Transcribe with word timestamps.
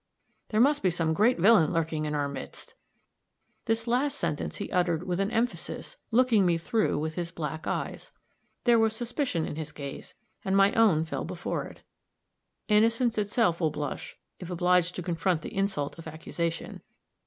There 0.49 0.59
must 0.59 0.81
be 0.81 0.89
some 0.89 1.13
great 1.13 1.37
villain 1.37 1.71
lurking 1.71 2.05
in 2.05 2.15
our 2.15 2.27
midst!" 2.27 2.73
this 3.65 3.85
last 3.85 4.17
sentence 4.17 4.55
he 4.55 4.71
uttered 4.71 5.03
with 5.03 5.19
an 5.19 5.29
emphasis, 5.29 5.95
looking 6.09 6.43
me 6.43 6.57
through 6.57 6.97
with 6.97 7.13
his 7.13 7.29
black 7.29 7.67
eyes. 7.67 8.11
There 8.63 8.79
was 8.79 8.95
suspicion 8.95 9.45
in 9.45 9.57
his 9.57 9.71
gaze, 9.71 10.15
and 10.43 10.57
my 10.57 10.73
own 10.73 11.05
fell 11.05 11.23
before 11.23 11.65
it. 11.67 11.81
Innocence 12.67 13.19
itself 13.19 13.61
will 13.61 13.69
blush 13.69 14.17
if 14.39 14.49
obliged 14.49 14.95
to 14.95 15.03
confront 15.03 15.43
the 15.43 15.55
insult 15.55 15.99
of 15.99 16.07
accusation. 16.07 16.81